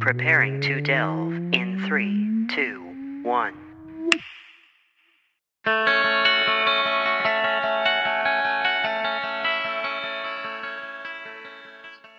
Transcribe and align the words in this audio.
Preparing 0.00 0.60
to 0.62 0.80
delve 0.80 1.34
in 1.52 1.82
three, 1.86 2.46
two, 2.48 2.80
one. 3.22 3.54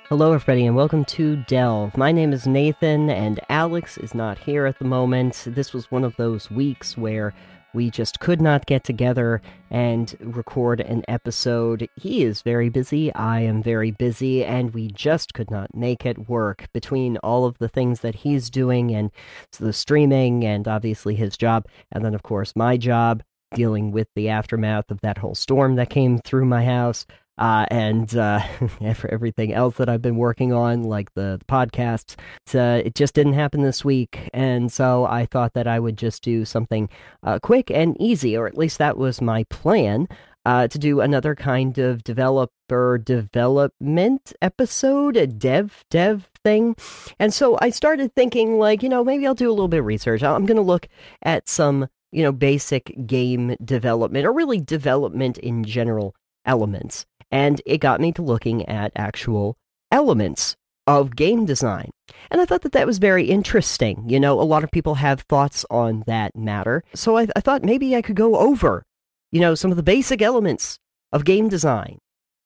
Hello, 0.09 0.33
everybody, 0.33 0.65
and 0.65 0.75
welcome 0.75 1.05
to 1.05 1.37
Delve. 1.47 1.97
My 1.97 2.11
name 2.11 2.33
is 2.33 2.45
Nathan, 2.45 3.09
and 3.09 3.39
Alex 3.49 3.97
is 3.97 4.13
not 4.13 4.37
here 4.37 4.65
at 4.65 4.77
the 4.77 4.85
moment. 4.85 5.43
This 5.47 5.73
was 5.73 5.89
one 5.89 6.03
of 6.03 6.15
those 6.17 6.51
weeks 6.51 6.97
where 6.97 7.33
we 7.73 7.89
just 7.89 8.19
could 8.19 8.41
not 8.41 8.65
get 8.65 8.83
together 8.83 9.41
and 9.69 10.15
record 10.19 10.79
an 10.81 11.03
episode. 11.07 11.87
He 11.95 12.23
is 12.23 12.41
very 12.41 12.69
busy, 12.69 13.13
I 13.13 13.41
am 13.41 13.63
very 13.63 13.91
busy, 13.91 14.43
and 14.43 14.73
we 14.73 14.87
just 14.89 15.33
could 15.33 15.49
not 15.49 15.75
make 15.75 16.05
it 16.05 16.29
work 16.29 16.67
between 16.73 17.17
all 17.17 17.45
of 17.45 17.57
the 17.57 17.69
things 17.69 18.01
that 18.01 18.15
he's 18.15 18.49
doing 18.49 18.93
and 18.93 19.11
the 19.59 19.73
streaming 19.73 20.45
and 20.45 20.67
obviously 20.67 21.15
his 21.15 21.37
job, 21.37 21.65
and 21.91 22.03
then, 22.05 22.13
of 22.13 22.23
course, 22.23 22.53
my 22.55 22.77
job 22.77 23.23
dealing 23.55 23.91
with 23.91 24.07
the 24.15 24.29
aftermath 24.29 24.89
of 24.89 25.01
that 25.01 25.17
whole 25.17 25.35
storm 25.35 25.75
that 25.75 25.89
came 25.89 26.17
through 26.19 26.45
my 26.45 26.65
house 26.65 27.05
uh, 27.37 27.65
and 27.69 28.15
uh, 28.15 28.39
for 28.95 29.11
everything 29.11 29.53
else 29.53 29.75
that 29.75 29.89
I've 29.89 30.01
been 30.01 30.17
working 30.17 30.53
on, 30.53 30.83
like 30.83 31.13
the, 31.13 31.37
the 31.39 31.45
podcasts. 31.45 32.15
Uh, 32.53 32.81
it 32.83 32.95
just 32.95 33.13
didn't 33.13 33.33
happen 33.33 33.61
this 33.61 33.83
week, 33.83 34.29
and 34.33 34.71
so 34.71 35.05
I 35.05 35.25
thought 35.25 35.53
that 35.53 35.67
I 35.67 35.79
would 35.79 35.97
just 35.97 36.23
do 36.23 36.45
something 36.45 36.89
uh, 37.23 37.39
quick 37.39 37.71
and 37.71 37.99
easy, 37.99 38.37
or 38.37 38.47
at 38.47 38.57
least 38.57 38.77
that 38.77 38.97
was 38.97 39.21
my 39.21 39.43
plan. 39.45 40.07
Uh, 40.45 40.67
to 40.67 40.77
do 40.77 40.99
another 40.99 41.35
kind 41.35 41.77
of 41.77 42.03
developer 42.03 42.97
development 42.97 44.33
episode, 44.41 45.15
a 45.15 45.25
dev 45.25 45.85
dev 45.89 46.29
thing, 46.43 46.75
and 47.17 47.33
so 47.33 47.57
I 47.61 47.69
started 47.69 48.13
thinking, 48.13 48.59
like, 48.59 48.83
you 48.83 48.89
know, 48.89 49.05
maybe 49.05 49.25
I'll 49.25 49.35
do 49.35 49.47
a 49.47 49.53
little 49.55 49.69
bit 49.69 49.79
of 49.79 49.85
research. 49.85 50.21
I'm 50.21 50.45
going 50.45 50.57
to 50.57 50.61
look 50.61 50.89
at 51.21 51.47
some, 51.47 51.87
you 52.11 52.23
know, 52.23 52.33
basic 52.33 52.93
game 53.07 53.55
development, 53.63 54.25
or 54.25 54.33
really 54.33 54.59
development 54.59 55.37
in 55.37 55.63
general 55.63 56.13
elements 56.45 57.05
and 57.33 57.63
it 57.65 57.79
got 57.79 57.99
me 57.99 58.11
to 58.11 58.21
looking 58.21 58.63
at 58.69 58.91
actual 58.95 59.57
elements 59.91 60.55
of 60.85 61.15
game 61.15 61.45
design. 61.45 61.89
And 62.29 62.39
I 62.39 62.45
thought 62.45 62.61
that 62.61 62.73
that 62.73 62.85
was 62.85 62.99
very 62.99 63.25
interesting. 63.25 64.07
You 64.07 64.19
know, 64.19 64.39
a 64.39 64.43
lot 64.43 64.63
of 64.63 64.69
people 64.69 64.95
have 64.95 65.21
thoughts 65.21 65.65
on 65.71 66.03
that 66.05 66.35
matter. 66.35 66.83
So 66.93 67.17
I, 67.17 67.27
I 67.35 67.39
thought 67.39 67.63
maybe 67.63 67.95
I 67.95 68.03
could 68.03 68.15
go 68.15 68.35
over, 68.37 68.83
you 69.31 69.41
know, 69.41 69.55
some 69.55 69.71
of 69.71 69.77
the 69.77 69.83
basic 69.83 70.21
elements 70.21 70.77
of 71.11 71.25
game 71.25 71.49
design. 71.49 71.97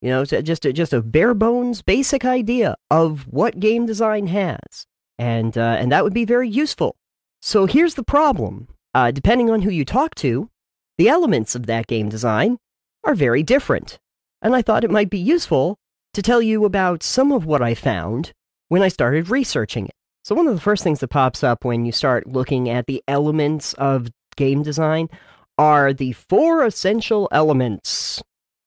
You 0.02 0.09
know, 0.09 0.23
just 0.23 0.63
a, 0.63 0.71
just 0.71 0.93
a 0.93 1.02
bare 1.02 1.33
bones 1.33 1.81
basic 1.81 2.23
idea 2.23 2.75
of 2.89 3.27
what 3.27 3.59
game 3.59 3.88
design 3.88 4.27
has, 4.27 4.85
and 5.17 5.58
uh, 5.58 5.75
and 5.80 5.91
that 5.91 6.03
would 6.03 6.13
be 6.13 6.23
very 6.23 6.47
useful. 6.47 6.95
So 7.41 7.65
here's 7.65 7.95
the 7.95 8.03
problem: 8.03 8.67
uh, 8.93 9.09
depending 9.09 9.49
on 9.49 9.63
who 9.63 9.71
you 9.71 9.83
talk 9.83 10.13
to, 10.15 10.52
the 10.99 11.09
elements 11.09 11.55
of 11.55 11.65
that 11.65 11.88
game 11.88 12.09
design 12.09 12.59
are 13.03 13.15
very 13.15 13.41
different 13.41 13.97
and 14.41 14.55
I 14.55 14.61
thought 14.61 14.83
it 14.83 14.91
might 14.91 15.09
be 15.09 15.19
useful 15.19 15.77
to 16.13 16.21
tell 16.21 16.41
you 16.41 16.66
about 16.66 17.03
some 17.03 17.31
of 17.31 17.45
what 17.45 17.61
I 17.61 17.73
found 17.73 18.33
when 18.69 18.81
I 18.81 18.88
started 18.88 19.30
researching 19.30 19.85
it. 19.85 19.93
So, 20.23 20.35
one 20.35 20.47
of 20.47 20.55
the 20.55 20.61
first 20.61 20.83
things 20.83 20.99
that 20.99 21.09
pops 21.09 21.43
up 21.43 21.63
when 21.63 21.85
you 21.85 21.91
start 21.91 22.27
looking 22.27 22.69
at 22.69 22.85
the 22.85 23.03
elements 23.08 23.73
of 23.73 24.09
game 24.35 24.63
design 24.63 25.09
are 25.58 25.93
the 25.93 26.13
four 26.13 26.63
essential 26.63 27.30
elements. 27.31 28.21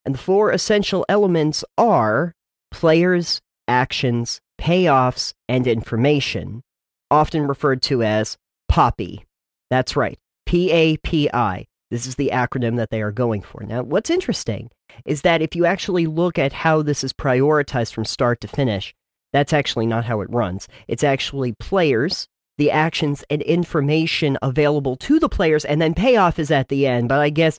And 0.04 0.14
the 0.14 0.18
four 0.18 0.50
essential 0.50 1.04
elements 1.08 1.64
are 1.76 2.34
players, 2.70 3.40
actions, 3.68 4.40
payoffs, 4.60 5.34
and 5.48 5.66
information, 5.66 6.62
often 7.10 7.46
referred 7.46 7.82
to 7.82 8.02
as 8.02 8.38
PAPI. 8.70 9.24
That's 9.68 9.96
right, 9.96 10.18
P 10.46 10.70
A 10.70 10.96
P 10.96 11.28
I. 11.32 11.66
This 11.90 12.06
is 12.06 12.16
the 12.16 12.30
acronym 12.32 12.76
that 12.76 12.90
they 12.90 13.02
are 13.02 13.10
going 13.12 13.42
for. 13.42 13.62
Now, 13.64 13.82
what's 13.82 14.10
interesting 14.10 14.70
is 15.04 15.22
that 15.22 15.42
if 15.42 15.56
you 15.56 15.66
actually 15.66 16.06
look 16.06 16.38
at 16.38 16.52
how 16.52 16.82
this 16.82 17.02
is 17.02 17.12
prioritized 17.12 17.92
from 17.92 18.04
start 18.04 18.40
to 18.42 18.48
finish, 18.48 18.94
that's 19.32 19.52
actually 19.52 19.86
not 19.86 20.04
how 20.04 20.20
it 20.20 20.30
runs. 20.30 20.68
It's 20.88 21.04
actually 21.04 21.52
players, 21.52 22.28
the 22.58 22.70
actions 22.70 23.24
and 23.30 23.42
information 23.42 24.38
available 24.42 24.96
to 24.96 25.18
the 25.18 25.28
players, 25.28 25.64
and 25.64 25.80
then 25.80 25.94
payoff 25.94 26.38
is 26.38 26.50
at 26.50 26.68
the 26.68 26.86
end. 26.86 27.08
But 27.08 27.20
I 27.20 27.30
guess 27.30 27.58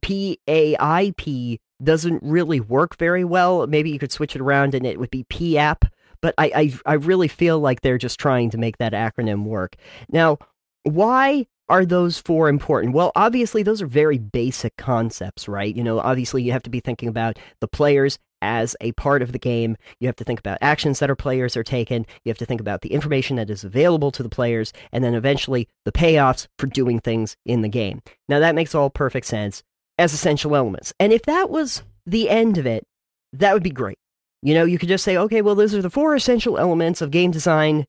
PAIP 0.00 1.58
doesn't 1.82 2.22
really 2.22 2.60
work 2.60 2.96
very 2.96 3.24
well. 3.24 3.66
Maybe 3.66 3.90
you 3.90 3.98
could 3.98 4.12
switch 4.12 4.34
it 4.34 4.42
around 4.42 4.74
and 4.74 4.86
it 4.86 4.98
would 4.98 5.10
be 5.10 5.24
PAP. 5.24 5.84
But 6.22 6.34
I, 6.38 6.50
I, 6.54 6.92
I 6.92 6.94
really 6.94 7.28
feel 7.28 7.60
like 7.60 7.82
they're 7.82 7.98
just 7.98 8.18
trying 8.18 8.50
to 8.50 8.58
make 8.58 8.78
that 8.78 8.92
acronym 8.92 9.44
work. 9.44 9.76
Now, 10.08 10.38
why 10.84 11.46
are 11.68 11.84
those 11.84 12.18
four 12.18 12.48
important? 12.48 12.94
Well, 12.94 13.12
obviously, 13.16 13.62
those 13.62 13.82
are 13.82 13.86
very 13.86 14.18
basic 14.18 14.76
concepts, 14.76 15.48
right? 15.48 15.74
You 15.74 15.82
know, 15.82 15.98
obviously, 15.98 16.42
you 16.42 16.52
have 16.52 16.62
to 16.64 16.70
be 16.70 16.80
thinking 16.80 17.08
about 17.08 17.38
the 17.60 17.68
players 17.68 18.18
as 18.42 18.76
a 18.80 18.92
part 18.92 19.22
of 19.22 19.32
the 19.32 19.38
game. 19.38 19.76
You 19.98 20.06
have 20.06 20.16
to 20.16 20.24
think 20.24 20.38
about 20.38 20.58
actions 20.60 20.98
that 20.98 21.10
our 21.10 21.16
players 21.16 21.56
are 21.56 21.64
taking. 21.64 22.06
You 22.24 22.30
have 22.30 22.38
to 22.38 22.46
think 22.46 22.60
about 22.60 22.82
the 22.82 22.92
information 22.92 23.36
that 23.36 23.50
is 23.50 23.64
available 23.64 24.12
to 24.12 24.22
the 24.22 24.28
players, 24.28 24.72
and 24.92 25.02
then 25.02 25.14
eventually 25.14 25.68
the 25.84 25.92
payoffs 25.92 26.46
for 26.58 26.66
doing 26.66 27.00
things 27.00 27.36
in 27.44 27.62
the 27.62 27.68
game. 27.68 28.02
Now, 28.28 28.38
that 28.38 28.54
makes 28.54 28.74
all 28.74 28.90
perfect 28.90 29.26
sense 29.26 29.62
as 29.98 30.12
essential 30.12 30.54
elements. 30.54 30.92
And 31.00 31.12
if 31.12 31.22
that 31.22 31.50
was 31.50 31.82
the 32.04 32.28
end 32.28 32.58
of 32.58 32.66
it, 32.66 32.84
that 33.32 33.54
would 33.54 33.62
be 33.62 33.70
great. 33.70 33.98
You 34.42 34.54
know, 34.54 34.64
you 34.64 34.78
could 34.78 34.88
just 34.88 35.04
say, 35.04 35.16
okay, 35.16 35.42
well, 35.42 35.54
those 35.54 35.74
are 35.74 35.82
the 35.82 35.90
four 35.90 36.14
essential 36.14 36.58
elements 36.58 37.00
of 37.00 37.10
game 37.10 37.30
design. 37.30 37.86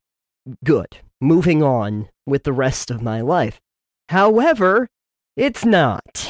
Good. 0.63 0.97
Moving 1.19 1.61
on 1.61 2.09
with 2.25 2.43
the 2.43 2.53
rest 2.53 2.89
of 2.89 3.01
my 3.01 3.21
life. 3.21 3.59
However, 4.09 4.87
it's 5.35 5.65
not. 5.65 6.29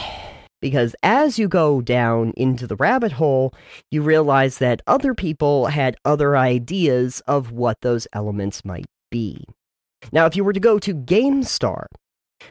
Because 0.60 0.96
as 1.04 1.38
you 1.38 1.48
go 1.48 1.82
down 1.82 2.34
into 2.36 2.66
the 2.66 2.76
rabbit 2.76 3.14
hole, 3.14 3.54
you 3.92 4.02
realize 4.02 4.58
that 4.58 4.82
other 4.88 5.14
people 5.14 5.68
had 5.68 5.96
other 6.04 6.36
ideas 6.36 7.22
of 7.28 7.52
what 7.52 7.82
those 7.82 8.08
elements 8.14 8.66
might 8.66 8.88
be. 9.12 9.46
Now, 10.12 10.26
if 10.26 10.36
you 10.36 10.44
were 10.44 10.54
to 10.54 10.60
go 10.60 10.80
to 10.80 10.96
GameStar, 10.96 11.86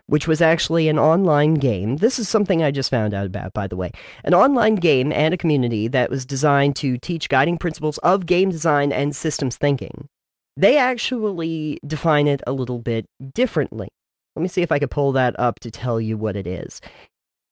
which 0.06 0.26
was 0.26 0.40
actually 0.40 0.88
an 0.88 0.98
online 0.98 1.54
game. 1.54 1.98
This 1.98 2.18
is 2.18 2.28
something 2.28 2.62
I 2.62 2.70
just 2.70 2.90
found 2.90 3.14
out 3.14 3.26
about, 3.26 3.52
by 3.52 3.66
the 3.66 3.76
way. 3.76 3.90
An 4.24 4.34
online 4.34 4.76
game 4.76 5.12
and 5.12 5.32
a 5.32 5.38
community 5.38 5.88
that 5.88 6.10
was 6.10 6.26
designed 6.26 6.76
to 6.76 6.98
teach 6.98 7.28
guiding 7.28 7.58
principles 7.58 7.98
of 7.98 8.26
game 8.26 8.50
design 8.50 8.92
and 8.92 9.14
systems 9.14 9.56
thinking. 9.56 10.08
They 10.56 10.76
actually 10.76 11.78
define 11.86 12.26
it 12.26 12.42
a 12.46 12.52
little 12.52 12.78
bit 12.78 13.06
differently. 13.34 13.88
Let 14.36 14.42
me 14.42 14.48
see 14.48 14.62
if 14.62 14.70
I 14.70 14.78
could 14.78 14.90
pull 14.90 15.12
that 15.12 15.38
up 15.40 15.60
to 15.60 15.70
tell 15.70 16.00
you 16.00 16.18
what 16.18 16.36
it 16.36 16.46
is. 16.46 16.80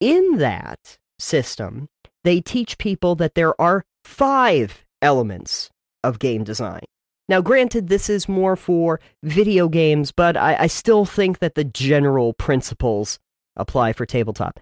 In 0.00 0.36
that 0.36 0.98
system, 1.18 1.88
they 2.24 2.40
teach 2.40 2.78
people 2.78 3.14
that 3.16 3.34
there 3.34 3.58
are 3.60 3.84
five 4.04 4.84
elements 5.00 5.70
of 6.02 6.18
game 6.18 6.44
design. 6.44 6.82
Now, 7.26 7.40
granted, 7.40 7.88
this 7.88 8.10
is 8.10 8.28
more 8.28 8.54
for 8.54 9.00
video 9.22 9.68
games, 9.68 10.12
but 10.12 10.36
I, 10.36 10.56
I, 10.60 10.66
still 10.66 11.06
think 11.06 11.38
that 11.38 11.54
the 11.54 11.64
general 11.64 12.34
principles 12.34 13.18
apply 13.56 13.94
for 13.94 14.04
tabletop. 14.04 14.60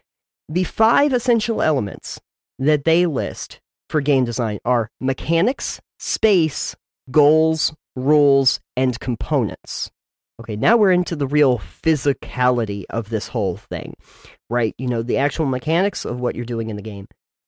The 0.49 0.62
five 0.62 1.12
essential 1.12 1.60
elements 1.60 2.21
that 2.60 2.84
they 2.84 3.06
list 3.06 3.60
for 3.91 4.00
game 4.00 4.25
design 4.25 4.60
are 4.65 4.91
mechanics, 5.00 5.81
space, 5.99 6.77
goals, 7.10 7.75
rules, 7.97 8.60
and 8.77 8.99
components. 9.00 9.91
Okay, 10.42 10.56
now 10.56 10.76
we're 10.76 10.91
into 10.91 11.14
the 11.14 11.28
real 11.28 11.58
physicality 11.58 12.84
of 12.91 13.10
this 13.10 13.28
whole 13.28 13.56
thing, 13.56 13.94
right? 14.50 14.75
You 14.76 14.88
know, 14.88 15.00
the 15.00 15.19
actual 15.19 15.47
mechanics 15.47 16.04
of 16.04 16.19
what 16.19 16.34
you're 16.34 16.44
doing 16.44 16.69
in 16.69 16.75
the 16.75 16.82
game, 16.82 17.06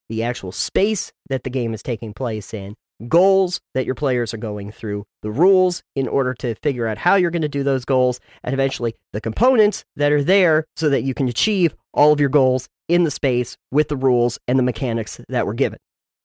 the 0.08 0.22
actual 0.22 0.52
space 0.52 1.10
that 1.28 1.42
the 1.42 1.50
game 1.50 1.74
is 1.74 1.82
taking 1.82 2.14
place 2.14 2.54
in, 2.54 2.76
goals 3.08 3.60
that 3.74 3.84
your 3.84 3.96
players 3.96 4.32
are 4.32 4.36
going 4.38 4.70
through, 4.70 5.02
the 5.22 5.32
rules 5.32 5.82
in 5.96 6.06
order 6.06 6.34
to 6.34 6.54
figure 6.62 6.86
out 6.86 6.98
how 6.98 7.16
you're 7.16 7.32
going 7.32 7.42
to 7.42 7.48
do 7.48 7.64
those 7.64 7.84
goals, 7.84 8.20
and 8.44 8.54
eventually 8.54 8.94
the 9.12 9.20
components 9.20 9.84
that 9.96 10.12
are 10.12 10.22
there 10.22 10.64
so 10.76 10.88
that 10.88 11.02
you 11.02 11.14
can 11.14 11.26
achieve 11.26 11.74
all 11.92 12.12
of 12.12 12.20
your 12.20 12.28
goals 12.28 12.68
in 12.88 13.02
the 13.02 13.10
space 13.10 13.56
with 13.72 13.88
the 13.88 13.96
rules 13.96 14.38
and 14.46 14.56
the 14.56 14.62
mechanics 14.62 15.20
that 15.28 15.46
were 15.46 15.54
given. 15.54 15.80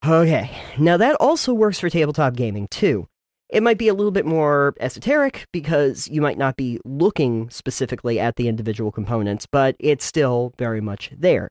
Okay, 0.06 0.52
now 0.78 0.98
that 0.98 1.16
also 1.16 1.52
works 1.52 1.80
for 1.80 1.90
tabletop 1.90 2.36
gaming 2.36 2.68
too. 2.70 3.08
It 3.50 3.64
might 3.64 3.80
be 3.80 3.88
a 3.88 3.94
little 3.94 4.12
bit 4.12 4.26
more 4.26 4.76
esoteric 4.80 5.48
because 5.52 6.08
you 6.08 6.22
might 6.22 6.38
not 6.38 6.56
be 6.56 6.80
looking 6.86 7.50
specifically 7.50 8.20
at 8.20 8.36
the 8.36 8.48
individual 8.48 8.92
components, 8.92 9.48
but 9.52 9.76
it's 9.80 10.06
still 10.06 10.54
very 10.58 10.82
much 10.82 11.12
there. 11.18 11.50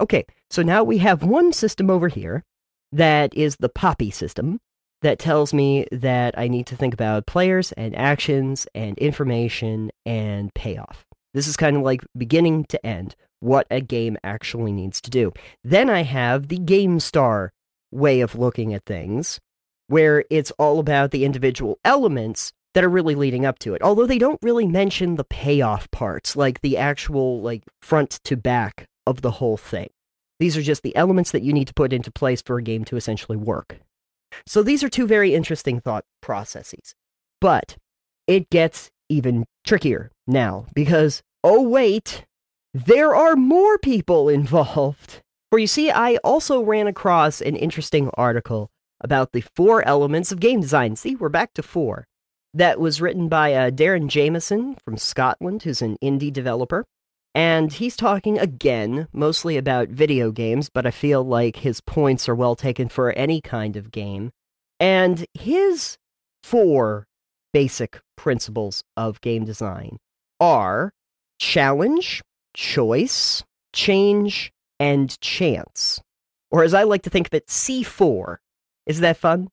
Okay, 0.00 0.24
so 0.50 0.62
now 0.62 0.82
we 0.82 0.98
have 0.98 1.22
one 1.22 1.52
system 1.52 1.90
over 1.90 2.08
here 2.08 2.42
that 2.92 3.34
is 3.34 3.56
the 3.56 3.68
PAPI 3.68 4.12
system 4.12 4.60
that 5.02 5.18
tells 5.18 5.52
me 5.52 5.86
that 5.92 6.36
I 6.38 6.48
need 6.48 6.66
to 6.68 6.76
think 6.76 6.94
about 6.94 7.26
players 7.26 7.72
and 7.72 7.94
actions 7.94 8.66
and 8.74 8.96
information 8.98 9.90
and 10.06 10.52
payoff. 10.54 11.04
This 11.34 11.46
is 11.46 11.56
kind 11.56 11.76
of 11.76 11.82
like 11.82 12.02
beginning 12.16 12.64
to 12.66 12.86
end, 12.86 13.16
what 13.40 13.66
a 13.70 13.82
game 13.82 14.16
actually 14.24 14.72
needs 14.72 15.00
to 15.02 15.10
do. 15.10 15.32
Then 15.62 15.90
I 15.90 16.04
have 16.04 16.48
the 16.48 16.58
GameStar 16.58 17.50
way 17.90 18.20
of 18.22 18.38
looking 18.38 18.72
at 18.72 18.86
things, 18.86 19.40
where 19.88 20.24
it's 20.30 20.50
all 20.52 20.78
about 20.78 21.10
the 21.10 21.24
individual 21.24 21.78
elements 21.84 22.52
that 22.74 22.84
are 22.84 22.88
really 22.88 23.14
leading 23.14 23.46
up 23.46 23.58
to 23.60 23.74
it. 23.74 23.82
Although 23.82 24.06
they 24.06 24.18
don't 24.18 24.38
really 24.42 24.66
mention 24.66 25.14
the 25.14 25.24
payoff 25.24 25.90
parts, 25.90 26.36
like 26.36 26.60
the 26.60 26.76
actual 26.76 27.40
like 27.40 27.62
front 27.80 28.20
to 28.24 28.36
back 28.36 28.86
of 29.06 29.22
the 29.22 29.30
whole 29.30 29.56
thing. 29.56 29.88
These 30.40 30.56
are 30.56 30.62
just 30.62 30.82
the 30.82 30.94
elements 30.96 31.30
that 31.30 31.42
you 31.42 31.52
need 31.52 31.68
to 31.68 31.74
put 31.74 31.92
into 31.92 32.10
place 32.10 32.42
for 32.42 32.58
a 32.58 32.62
game 32.62 32.84
to 32.86 32.96
essentially 32.96 33.36
work. 33.36 33.78
So 34.46 34.62
these 34.62 34.82
are 34.82 34.88
two 34.88 35.06
very 35.06 35.34
interesting 35.34 35.80
thought 35.80 36.04
processes. 36.20 36.94
But 37.40 37.76
it 38.26 38.50
gets 38.50 38.90
even 39.08 39.44
trickier 39.64 40.10
now 40.26 40.66
because, 40.74 41.22
oh, 41.44 41.62
wait, 41.62 42.24
there 42.72 43.14
are 43.14 43.36
more 43.36 43.78
people 43.78 44.28
involved. 44.40 45.20
For 45.50 45.58
you 45.58 45.68
see, 45.68 45.90
I 45.90 46.16
also 46.24 46.62
ran 46.62 46.88
across 46.88 47.40
an 47.40 47.54
interesting 47.54 48.10
article 48.14 48.70
about 49.04 49.32
the 49.32 49.42
four 49.42 49.86
elements 49.86 50.32
of 50.32 50.40
game 50.40 50.60
design. 50.60 50.96
See, 50.96 51.14
we're 51.14 51.28
back 51.28 51.52
to 51.54 51.62
four. 51.62 52.06
That 52.54 52.80
was 52.80 53.00
written 53.00 53.28
by 53.28 53.52
uh, 53.52 53.70
Darren 53.70 54.08
Jameson 54.08 54.76
from 54.84 54.96
Scotland, 54.96 55.62
who's 55.62 55.82
an 55.82 55.98
indie 56.02 56.32
developer. 56.32 56.84
And 57.34 57.72
he's 57.72 57.96
talking 57.96 58.38
again, 58.38 59.08
mostly 59.12 59.56
about 59.56 59.88
video 59.88 60.30
games, 60.30 60.70
but 60.72 60.86
I 60.86 60.92
feel 60.92 61.24
like 61.24 61.56
his 61.56 61.80
points 61.80 62.28
are 62.28 62.34
well 62.34 62.56
taken 62.56 62.88
for 62.88 63.12
any 63.12 63.40
kind 63.40 63.76
of 63.76 63.90
game. 63.90 64.30
And 64.80 65.26
his 65.34 65.98
four 66.42 67.06
basic 67.52 68.00
principles 68.16 68.82
of 68.96 69.20
game 69.20 69.44
design 69.44 69.98
are 70.40 70.92
challenge, 71.40 72.22
choice, 72.54 73.42
change, 73.72 74.52
and 74.78 75.20
chance. 75.20 76.00
Or 76.50 76.62
as 76.62 76.72
I 76.72 76.84
like 76.84 77.02
to 77.02 77.10
think 77.10 77.26
of 77.26 77.34
it, 77.34 77.48
C4. 77.48 78.36
Is 78.86 79.00
that 79.00 79.16
fun? 79.16 79.48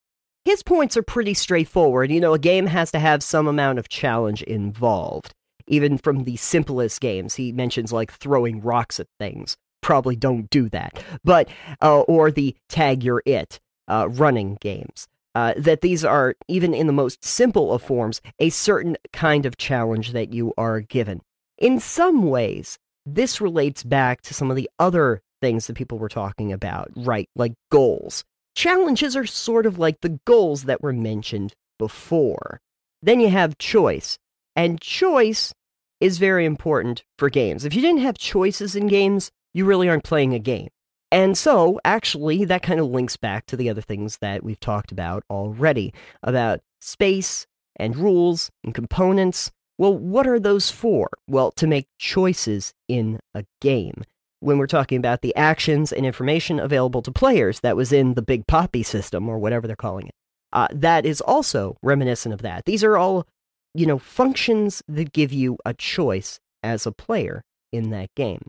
His 0.45 0.63
points 0.63 0.97
are 0.97 1.03
pretty 1.03 1.33
straightforward. 1.33 2.11
You 2.11 2.19
know, 2.19 2.33
a 2.33 2.39
game 2.39 2.65
has 2.67 2.91
to 2.91 2.99
have 2.99 3.23
some 3.23 3.47
amount 3.47 3.79
of 3.79 3.89
challenge 3.89 4.41
involved 4.43 5.33
even 5.67 5.97
from 5.97 6.25
the 6.25 6.35
simplest 6.35 7.01
games. 7.01 7.35
He 7.35 7.51
mentions 7.51 7.91
like 7.91 8.11
throwing 8.11 8.61
rocks 8.61 8.99
at 8.99 9.07
things. 9.19 9.57
Probably 9.81 10.15
don't 10.15 10.49
do 10.49 10.69
that. 10.69 11.03
But, 11.23 11.49
uh, 11.81 12.01
or 12.01 12.29
the 12.29 12.55
tag 12.69 13.03
you're 13.03 13.23
it 13.25 13.59
uh, 13.87 14.09
running 14.09 14.57
games. 14.61 15.07
Uh, 15.33 15.53
that 15.57 15.79
these 15.81 16.03
are, 16.03 16.35
even 16.49 16.73
in 16.73 16.87
the 16.87 16.93
most 16.93 17.23
simple 17.23 17.73
of 17.73 17.81
forms, 17.81 18.21
a 18.39 18.49
certain 18.49 18.97
kind 19.13 19.45
of 19.45 19.57
challenge 19.57 20.11
that 20.11 20.33
you 20.33 20.53
are 20.57 20.81
given. 20.81 21.21
In 21.57 21.79
some 21.79 22.23
ways, 22.23 22.77
this 23.05 23.39
relates 23.39 23.83
back 23.83 24.21
to 24.23 24.33
some 24.33 24.49
of 24.49 24.57
the 24.57 24.69
other 24.77 25.21
things 25.41 25.67
that 25.67 25.77
people 25.77 25.97
were 25.97 26.09
talking 26.09 26.51
about, 26.51 26.91
right? 26.97 27.29
Like 27.35 27.53
goals. 27.71 28.25
Challenges 28.55 29.15
are 29.15 29.25
sort 29.25 29.65
of 29.65 29.79
like 29.79 30.01
the 30.01 30.19
goals 30.25 30.63
that 30.63 30.81
were 30.81 30.93
mentioned 30.93 31.53
before. 31.79 32.59
Then 33.01 33.19
you 33.19 33.29
have 33.29 33.57
choice. 33.57 34.17
And 34.55 34.81
choice 34.81 35.53
is 35.99 36.17
very 36.17 36.45
important 36.45 37.03
for 37.17 37.29
games. 37.29 37.63
If 37.63 37.73
you 37.73 37.81
didn't 37.81 38.01
have 38.01 38.17
choices 38.17 38.75
in 38.75 38.87
games, 38.87 39.31
you 39.53 39.65
really 39.65 39.87
aren't 39.87 40.03
playing 40.03 40.33
a 40.33 40.39
game. 40.39 40.69
And 41.11 41.37
so, 41.37 41.79
actually, 41.83 42.45
that 42.45 42.63
kind 42.63 42.79
of 42.79 42.87
links 42.87 43.17
back 43.17 43.45
to 43.47 43.57
the 43.57 43.69
other 43.69 43.81
things 43.81 44.17
that 44.17 44.43
we've 44.43 44.59
talked 44.59 44.91
about 44.91 45.23
already 45.29 45.93
about 46.23 46.61
space 46.79 47.47
and 47.75 47.95
rules 47.95 48.49
and 48.63 48.73
components. 48.73 49.51
Well, 49.77 49.97
what 49.97 50.27
are 50.27 50.39
those 50.39 50.71
for? 50.71 51.09
Well, 51.27 51.51
to 51.53 51.67
make 51.67 51.87
choices 51.97 52.73
in 52.87 53.19
a 53.33 53.45
game. 53.59 54.03
When 54.41 54.57
we're 54.57 54.67
talking 54.67 54.97
about 54.97 55.21
the 55.21 55.35
actions 55.35 55.93
and 55.93 56.05
information 56.05 56.59
available 56.59 57.01
to 57.03 57.11
players 57.11 57.61
that 57.61 57.77
was 57.77 57.93
in 57.93 58.15
the 58.15 58.21
Big 58.21 58.45
Papi 58.45 58.85
system, 58.85 59.29
or 59.29 59.39
whatever 59.39 59.65
they're 59.65 59.75
calling 59.75 60.07
it, 60.07 60.13
uh, 60.51 60.67
that 60.71 61.05
is 61.05 61.21
also 61.21 61.77
reminiscent 61.81 62.33
of 62.33 62.41
that. 62.41 62.65
These 62.65 62.83
are 62.83 62.97
all 62.97 63.25
you 63.73 63.85
know, 63.85 63.97
functions 63.97 64.83
that 64.87 65.13
give 65.13 65.31
you 65.31 65.57
a 65.65 65.73
choice 65.73 66.39
as 66.63 66.85
a 66.85 66.91
player 66.91 67.43
in 67.71 67.89
that 67.91 68.13
game. 68.15 68.41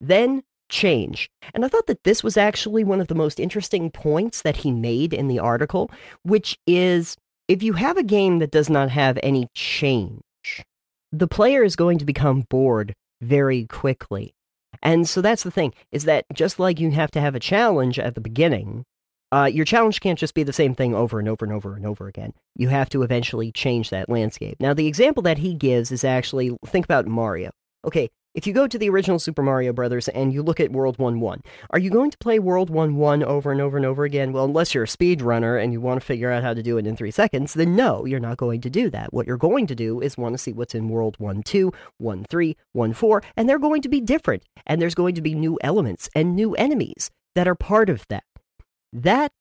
Then 0.00 0.42
change. 0.68 1.30
And 1.52 1.64
I 1.64 1.68
thought 1.68 1.86
that 1.86 2.04
this 2.04 2.24
was 2.24 2.36
actually 2.36 2.84
one 2.84 3.00
of 3.00 3.08
the 3.08 3.14
most 3.14 3.38
interesting 3.38 3.90
points 3.90 4.42
that 4.42 4.56
he 4.56 4.72
made 4.72 5.12
in 5.12 5.28
the 5.28 5.38
article, 5.38 5.90
which 6.22 6.58
is 6.66 7.16
if 7.48 7.62
you 7.62 7.74
have 7.74 7.96
a 7.96 8.02
game 8.02 8.38
that 8.38 8.50
does 8.50 8.68
not 8.68 8.90
have 8.90 9.18
any 9.22 9.48
change, 9.54 10.22
the 11.12 11.28
player 11.28 11.62
is 11.62 11.76
going 11.76 11.98
to 11.98 12.04
become 12.04 12.44
bored 12.48 12.94
very 13.20 13.66
quickly. 13.66 14.32
And 14.84 15.08
so 15.08 15.22
that's 15.22 15.42
the 15.42 15.50
thing, 15.50 15.72
is 15.90 16.04
that 16.04 16.26
just 16.34 16.60
like 16.60 16.78
you 16.78 16.90
have 16.90 17.10
to 17.12 17.20
have 17.20 17.34
a 17.34 17.40
challenge 17.40 17.98
at 17.98 18.14
the 18.14 18.20
beginning, 18.20 18.84
uh, 19.32 19.50
your 19.52 19.64
challenge 19.64 20.00
can't 20.00 20.18
just 20.18 20.34
be 20.34 20.42
the 20.42 20.52
same 20.52 20.74
thing 20.74 20.94
over 20.94 21.18
and 21.18 21.28
over 21.28 21.44
and 21.44 21.54
over 21.54 21.74
and 21.74 21.86
over 21.86 22.06
again. 22.06 22.34
You 22.54 22.68
have 22.68 22.90
to 22.90 23.02
eventually 23.02 23.50
change 23.50 23.90
that 23.90 24.10
landscape. 24.10 24.58
Now, 24.60 24.74
the 24.74 24.86
example 24.86 25.22
that 25.24 25.38
he 25.38 25.54
gives 25.54 25.90
is 25.90 26.04
actually 26.04 26.56
think 26.66 26.84
about 26.84 27.06
Mario. 27.06 27.50
Okay, 27.84 28.10
if 28.34 28.48
you 28.48 28.52
go 28.52 28.66
to 28.66 28.78
the 28.78 28.90
original 28.90 29.20
Super 29.20 29.42
Mario 29.42 29.72
Brothers 29.72 30.08
and 30.08 30.32
you 30.32 30.42
look 30.42 30.58
at 30.58 30.72
World 30.72 30.98
1 30.98 31.20
1, 31.20 31.42
are 31.70 31.78
you 31.78 31.88
going 31.88 32.10
to 32.10 32.18
play 32.18 32.40
World 32.40 32.68
1 32.68 32.96
1 32.96 33.22
over 33.22 33.52
and 33.52 33.60
over 33.60 33.76
and 33.76 33.86
over 33.86 34.04
again? 34.04 34.32
Well, 34.32 34.44
unless 34.44 34.74
you're 34.74 34.84
a 34.84 34.88
speedrunner 34.88 35.62
and 35.62 35.72
you 35.72 35.80
want 35.80 36.00
to 36.00 36.06
figure 36.06 36.32
out 36.32 36.42
how 36.42 36.52
to 36.52 36.62
do 36.62 36.76
it 36.76 36.86
in 36.86 36.96
three 36.96 37.12
seconds, 37.12 37.54
then 37.54 37.76
no, 37.76 38.04
you're 38.04 38.20
not 38.20 38.36
going 38.36 38.60
to 38.62 38.70
do 38.70 38.90
that. 38.90 39.14
What 39.14 39.26
you're 39.26 39.36
going 39.36 39.68
to 39.68 39.74
do 39.74 40.00
is 40.00 40.18
want 40.18 40.34
to 40.34 40.38
see 40.38 40.52
what's 40.52 40.74
in 40.74 40.88
World 40.88 41.16
1 41.18 41.44
2, 41.44 41.72
1 41.98 42.24
3, 42.28 42.56
1 42.72 42.92
4, 42.92 43.22
and 43.36 43.48
they're 43.48 43.58
going 43.58 43.82
to 43.82 43.88
be 43.88 44.00
different. 44.00 44.42
And 44.66 44.82
there's 44.82 44.94
going 44.96 45.14
to 45.14 45.22
be 45.22 45.34
new 45.34 45.56
elements 45.62 46.08
and 46.14 46.34
new 46.34 46.54
enemies 46.56 47.10
that 47.36 47.46
are 47.46 47.54
part 47.54 47.88
of 47.88 48.04
that. 48.08 48.24
That 48.92 49.32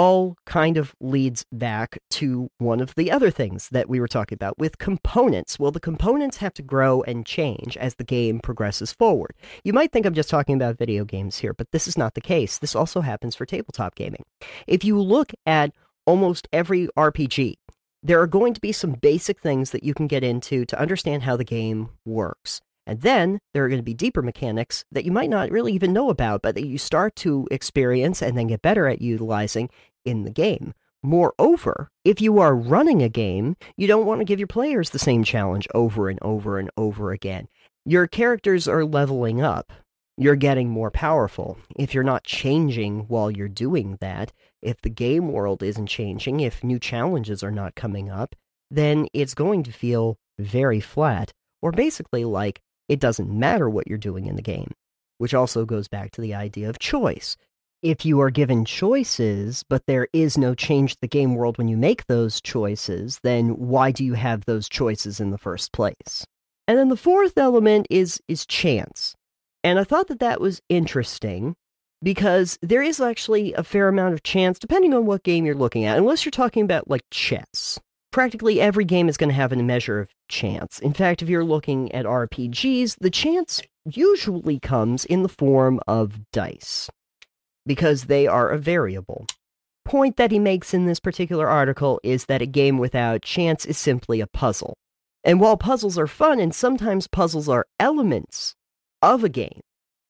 all 0.00 0.38
kind 0.46 0.78
of 0.78 0.94
leads 0.98 1.44
back 1.52 1.98
to 2.08 2.50
one 2.56 2.80
of 2.80 2.94
the 2.94 3.12
other 3.12 3.30
things 3.30 3.68
that 3.68 3.86
we 3.86 4.00
were 4.00 4.08
talking 4.08 4.34
about 4.34 4.58
with 4.58 4.78
components. 4.78 5.58
Well, 5.58 5.72
the 5.72 5.78
components 5.78 6.38
have 6.38 6.54
to 6.54 6.62
grow 6.62 7.02
and 7.02 7.26
change 7.26 7.76
as 7.76 7.96
the 7.96 8.04
game 8.04 8.40
progresses 8.40 8.94
forward. 8.94 9.34
You 9.62 9.74
might 9.74 9.92
think 9.92 10.06
I'm 10.06 10.14
just 10.14 10.30
talking 10.30 10.54
about 10.54 10.78
video 10.78 11.04
games 11.04 11.36
here, 11.36 11.52
but 11.52 11.70
this 11.72 11.86
is 11.86 11.98
not 11.98 12.14
the 12.14 12.22
case. 12.22 12.56
This 12.56 12.74
also 12.74 13.02
happens 13.02 13.34
for 13.34 13.44
tabletop 13.44 13.94
gaming. 13.94 14.24
If 14.66 14.84
you 14.84 14.98
look 14.98 15.34
at 15.44 15.74
almost 16.06 16.48
every 16.50 16.88
RPG, 16.96 17.56
there 18.02 18.22
are 18.22 18.26
going 18.26 18.54
to 18.54 18.60
be 18.62 18.72
some 18.72 18.92
basic 18.92 19.38
things 19.40 19.70
that 19.72 19.84
you 19.84 19.92
can 19.92 20.06
get 20.06 20.24
into 20.24 20.64
to 20.64 20.80
understand 20.80 21.24
how 21.24 21.36
the 21.36 21.44
game 21.44 21.90
works. 22.06 22.62
And 22.86 23.02
then 23.02 23.38
there 23.54 23.64
are 23.64 23.68
going 23.68 23.78
to 23.78 23.84
be 23.84 23.94
deeper 23.94 24.22
mechanics 24.22 24.84
that 24.90 25.04
you 25.04 25.12
might 25.12 25.30
not 25.30 25.50
really 25.50 25.72
even 25.72 25.92
know 25.92 26.10
about, 26.10 26.42
but 26.42 26.56
that 26.56 26.66
you 26.66 26.78
start 26.78 27.14
to 27.16 27.46
experience 27.50 28.20
and 28.20 28.36
then 28.36 28.48
get 28.48 28.62
better 28.62 28.88
at 28.88 29.00
utilizing 29.00 29.68
in 30.04 30.24
the 30.24 30.30
game. 30.30 30.74
Moreover, 31.02 31.90
if 32.04 32.20
you 32.20 32.40
are 32.40 32.54
running 32.54 33.02
a 33.02 33.08
game, 33.08 33.56
you 33.76 33.86
don't 33.86 34.04
want 34.06 34.20
to 34.20 34.26
give 34.26 34.38
your 34.38 34.46
players 34.46 34.90
the 34.90 34.98
same 34.98 35.24
challenge 35.24 35.66
over 35.74 36.08
and 36.10 36.18
over 36.20 36.58
and 36.58 36.70
over 36.76 37.12
again. 37.12 37.48
Your 37.86 38.06
characters 38.06 38.68
are 38.68 38.84
leveling 38.84 39.40
up. 39.40 39.72
You're 40.18 40.36
getting 40.36 40.68
more 40.68 40.90
powerful. 40.90 41.56
If 41.76 41.94
you're 41.94 42.04
not 42.04 42.24
changing 42.24 43.06
while 43.08 43.30
you're 43.30 43.48
doing 43.48 43.96
that, 44.02 44.32
if 44.60 44.82
the 44.82 44.90
game 44.90 45.32
world 45.32 45.62
isn't 45.62 45.86
changing, 45.86 46.40
if 46.40 46.62
new 46.62 46.78
challenges 46.78 47.42
are 47.42 47.50
not 47.50 47.74
coming 47.74 48.10
up, 48.10 48.36
then 48.70 49.08
it's 49.14 49.32
going 49.32 49.62
to 49.62 49.72
feel 49.72 50.18
very 50.38 50.80
flat, 50.80 51.32
or 51.62 51.72
basically 51.72 52.26
like 52.26 52.60
it 52.88 53.00
doesn't 53.00 53.30
matter 53.30 53.70
what 53.70 53.88
you're 53.88 53.96
doing 53.96 54.26
in 54.26 54.36
the 54.36 54.42
game, 54.42 54.72
which 55.16 55.32
also 55.32 55.64
goes 55.64 55.88
back 55.88 56.10
to 56.12 56.20
the 56.20 56.34
idea 56.34 56.68
of 56.68 56.78
choice. 56.78 57.38
If 57.82 58.04
you 58.04 58.20
are 58.20 58.30
given 58.30 58.66
choices, 58.66 59.64
but 59.66 59.86
there 59.86 60.06
is 60.12 60.36
no 60.36 60.54
change 60.54 60.94
to 60.94 61.00
the 61.00 61.08
game 61.08 61.34
world 61.34 61.56
when 61.56 61.68
you 61.68 61.78
make 61.78 62.06
those 62.06 62.40
choices, 62.40 63.20
then 63.22 63.56
why 63.56 63.90
do 63.90 64.04
you 64.04 64.12
have 64.14 64.44
those 64.44 64.68
choices 64.68 65.18
in 65.18 65.30
the 65.30 65.38
first 65.38 65.72
place? 65.72 66.26
And 66.68 66.76
then 66.76 66.90
the 66.90 66.96
fourth 66.96 67.38
element 67.38 67.86
is 67.88 68.20
is 68.28 68.44
chance. 68.44 69.14
And 69.64 69.78
I 69.78 69.84
thought 69.84 70.08
that 70.08 70.20
that 70.20 70.42
was 70.42 70.60
interesting 70.68 71.56
because 72.02 72.58
there 72.60 72.82
is 72.82 73.00
actually 73.00 73.54
a 73.54 73.64
fair 73.64 73.88
amount 73.88 74.12
of 74.12 74.22
chance 74.22 74.58
depending 74.58 74.92
on 74.92 75.06
what 75.06 75.22
game 75.22 75.46
you're 75.46 75.54
looking 75.54 75.86
at, 75.86 75.96
unless 75.96 76.24
you're 76.24 76.30
talking 76.30 76.64
about 76.64 76.90
like 76.90 77.04
chess 77.10 77.80
practically 78.10 78.60
every 78.60 78.84
game 78.84 79.08
is 79.08 79.16
going 79.16 79.28
to 79.28 79.34
have 79.34 79.52
a 79.52 79.56
measure 79.56 80.00
of 80.00 80.10
chance. 80.28 80.80
In 80.80 80.92
fact, 80.92 81.22
if 81.22 81.28
you're 81.28 81.44
looking 81.44 81.92
at 81.92 82.04
RPGs, 82.04 82.96
the 83.00 83.10
chance 83.10 83.62
usually 83.84 84.58
comes 84.58 85.04
in 85.04 85.22
the 85.22 85.28
form 85.28 85.80
of 85.86 86.30
dice 86.32 86.90
because 87.66 88.04
they 88.04 88.26
are 88.26 88.50
a 88.50 88.58
variable. 88.58 89.26
Point 89.84 90.16
that 90.16 90.30
he 90.30 90.38
makes 90.38 90.74
in 90.74 90.86
this 90.86 91.00
particular 91.00 91.48
article 91.48 92.00
is 92.02 92.26
that 92.26 92.42
a 92.42 92.46
game 92.46 92.78
without 92.78 93.22
chance 93.22 93.64
is 93.64 93.78
simply 93.78 94.20
a 94.20 94.26
puzzle. 94.26 94.74
And 95.24 95.40
while 95.40 95.56
puzzles 95.56 95.98
are 95.98 96.06
fun 96.06 96.40
and 96.40 96.54
sometimes 96.54 97.06
puzzles 97.06 97.48
are 97.48 97.66
elements 97.78 98.54
of 99.02 99.24
a 99.24 99.28
game, 99.28 99.60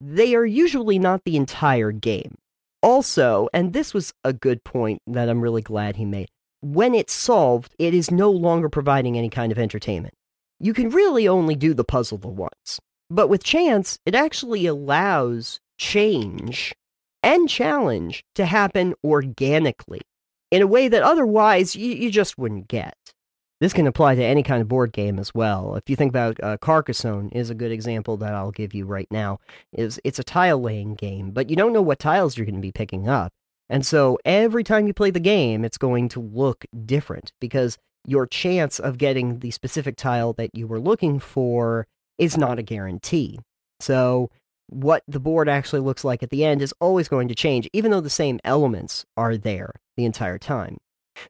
they 0.00 0.35
are 0.35 0.47
usually 0.47 0.99
not 0.99 1.23
the 1.25 1.37
entire 1.37 1.92
game. 1.92 2.37
Also, 2.83 3.49
and 3.52 3.73
this 3.73 3.92
was 3.92 4.12
a 4.25 4.33
good 4.33 4.64
point 4.64 5.00
that 5.07 5.28
I'm 5.28 5.40
really 5.40 5.62
glad 5.62 5.97
he 5.97 6.04
made, 6.04 6.28
when 6.62 6.95
it's 6.95 7.12
solved, 7.12 7.75
it 7.78 7.95
is 7.95 8.11
no 8.11 8.30
longer 8.30 8.69
providing 8.69 9.16
any 9.16 9.30
kind 9.30 9.50
of 9.50 9.59
entertainment. 9.59 10.14
You 10.59 10.75
can 10.75 10.90
really 10.90 11.26
only 11.26 11.54
do 11.54 11.73
the 11.73 11.85
puzzle 11.85 12.19
the 12.19 12.28
once. 12.28 12.80
But 13.09 13.28
with 13.28 13.42
chance, 13.42 13.99
it 14.07 14.14
actually 14.14 14.66
allows 14.66 15.59
change 15.78 16.75
and 17.23 17.49
challenge 17.49 18.25
to 18.35 18.47
happen 18.47 18.95
organically 19.05 20.00
in 20.50 20.62
a 20.62 20.67
way 20.67 20.89
that 20.89 21.03
otherwise 21.03 21.77
you, 21.77 21.93
you 21.95 22.11
just 22.11 22.39
wouldn't 22.39 22.69
get. 22.69 22.97
this 23.61 23.73
can 23.73 23.87
apply 23.87 24.15
to 24.15 24.25
any 24.25 24.43
kind 24.43 24.62
of 24.62 24.69
board 24.69 24.93
game 24.93 25.19
as 25.19 25.35
well. 25.35 25.77
If 25.77 25.89
you 25.89 25.97
think 25.97 26.11
about 26.11 26.43
uh, 26.43 26.57
Carcassonne 26.59 27.29
is 27.33 27.50
a 27.50 27.55
good 27.55 27.71
example 27.71 28.17
that 28.19 28.35
I'll 28.35 28.50
give 28.50 28.75
you 28.75 28.87
right 28.87 29.09
now. 29.11 29.39
Is 29.73 30.00
it's 30.03 30.19
a 30.19 30.25
tile 30.25 30.61
laying 30.61 30.95
game, 30.95 31.31
but 31.31 31.50
you 31.50 31.57
don't 31.57 31.73
know 31.73 31.83
what 31.83 31.99
tiles 31.99 32.37
you're 32.37 32.47
going 32.47 32.55
to 32.55 32.61
be 32.61 32.73
picking 32.73 33.09
up. 33.09 33.33
And 33.69 33.87
so 33.87 34.19
every 34.25 34.65
time 34.65 34.87
you 34.87 34.95
play 34.95 35.11
the 35.11 35.21
game, 35.21 35.65
it's 35.65 35.79
going 35.79 36.09
to 36.11 36.21
look 36.21 36.65
different 36.87 37.33
because 37.41 37.79
your 38.07 38.27
chance 38.27 38.81
of 38.81 38.99
getting 38.99 39.41
the 39.41 39.50
specific 39.50 39.97
tile 39.97 40.33
that 40.33 40.55
you 40.55 40.67
were 40.67 40.81
looking 40.81 41.21
for 41.21 41.87
is 42.19 42.37
not 42.37 42.59
a 42.59 42.62
guarantee. 42.62 43.39
So 43.79 44.31
what 44.71 45.03
the 45.07 45.21
board 45.21 45.49
actually 45.49 45.81
looks 45.81 46.05
like 46.05 46.23
at 46.23 46.31
the 46.31 46.45
end 46.45 46.62
is 46.62 46.75
always 46.81 47.09
going 47.09 47.29
to 47.29 47.35
change, 47.35 47.69
even 47.73 47.91
though 47.91 48.00
the 48.00 48.11
same 48.11 48.41
elements 48.45 49.05
are 49.17 49.37
there 49.37 49.73
the 49.97 50.05
entire 50.05 50.39
time. 50.39 50.79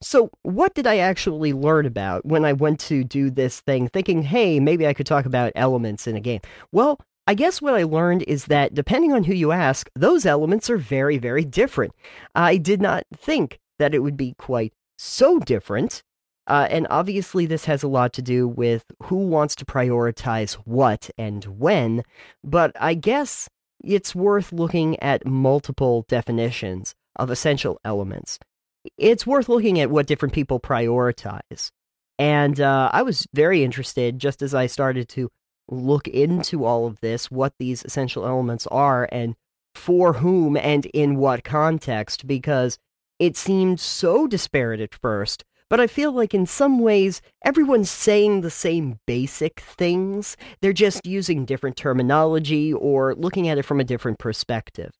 So, 0.00 0.30
what 0.42 0.74
did 0.74 0.86
I 0.86 0.98
actually 0.98 1.52
learn 1.52 1.86
about 1.86 2.24
when 2.24 2.44
I 2.44 2.52
went 2.52 2.78
to 2.80 3.02
do 3.02 3.30
this 3.30 3.60
thing, 3.60 3.88
thinking, 3.88 4.22
hey, 4.22 4.60
maybe 4.60 4.86
I 4.86 4.94
could 4.94 5.06
talk 5.06 5.26
about 5.26 5.52
elements 5.56 6.06
in 6.06 6.16
a 6.16 6.20
game? 6.20 6.40
Well, 6.70 7.00
I 7.26 7.34
guess 7.34 7.60
what 7.62 7.74
I 7.74 7.84
learned 7.84 8.24
is 8.28 8.46
that 8.46 8.74
depending 8.74 9.12
on 9.12 9.24
who 9.24 9.34
you 9.34 9.52
ask, 9.52 9.88
those 9.94 10.26
elements 10.26 10.70
are 10.70 10.76
very, 10.76 11.18
very 11.18 11.44
different. 11.44 11.92
I 12.34 12.56
did 12.56 12.80
not 12.80 13.04
think 13.16 13.58
that 13.78 13.94
it 13.94 14.00
would 14.00 14.16
be 14.16 14.34
quite 14.38 14.72
so 14.98 15.38
different. 15.38 16.02
Uh, 16.50 16.66
and 16.70 16.86
obviously, 16.90 17.46
this 17.46 17.64
has 17.64 17.82
a 17.82 17.88
lot 17.88 18.12
to 18.14 18.22
do 18.22 18.46
with 18.46 18.84
who 19.04 19.16
wants 19.16 19.54
to 19.56 19.64
prioritize 19.64 20.54
what 20.66 21.08
and 21.16 21.44
when. 21.44 22.02
But 22.44 22.76
I 22.78 22.94
guess 22.94 23.48
it's 23.82 24.14
worth 24.14 24.52
looking 24.52 25.00
at 25.00 25.26
multiple 25.26 26.04
definitions 26.08 26.94
of 27.16 27.30
essential 27.30 27.80
elements 27.84 28.38
it's 28.96 29.26
worth 29.26 29.48
looking 29.48 29.80
at 29.80 29.90
what 29.90 30.06
different 30.06 30.34
people 30.34 30.60
prioritize. 30.60 31.70
And 32.18 32.60
uh, 32.60 32.90
I 32.92 33.02
was 33.02 33.26
very 33.32 33.64
interested 33.64 34.18
just 34.18 34.42
as 34.42 34.54
I 34.54 34.66
started 34.66 35.08
to 35.10 35.30
look 35.68 36.08
into 36.08 36.64
all 36.64 36.86
of 36.86 37.00
this, 37.00 37.30
what 37.30 37.54
these 37.58 37.84
essential 37.84 38.26
elements 38.26 38.66
are 38.68 39.08
and 39.10 39.36
for 39.74 40.14
whom 40.14 40.56
and 40.56 40.86
in 40.86 41.16
what 41.16 41.44
context, 41.44 42.26
because 42.26 42.78
it 43.18 43.36
seemed 43.36 43.80
so 43.80 44.26
disparate 44.26 44.80
at 44.80 44.94
first. 44.94 45.44
But 45.70 45.80
I 45.80 45.86
feel 45.86 46.10
like 46.10 46.34
in 46.34 46.46
some 46.46 46.80
ways, 46.80 47.22
everyone's 47.44 47.90
saying 47.90 48.40
the 48.40 48.50
same 48.50 48.98
basic 49.06 49.60
things. 49.60 50.36
They're 50.60 50.72
just 50.72 51.06
using 51.06 51.44
different 51.44 51.76
terminology 51.76 52.72
or 52.72 53.14
looking 53.14 53.48
at 53.48 53.56
it 53.56 53.64
from 53.64 53.78
a 53.78 53.84
different 53.84 54.18
perspective. 54.18 54.90